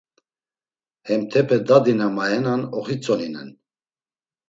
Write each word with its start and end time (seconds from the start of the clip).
Hentepe 1.09 1.55
dadi 1.73 1.93
na 2.01 2.07
mayenan 2.17 2.61
oxitzoninen. 2.83 3.49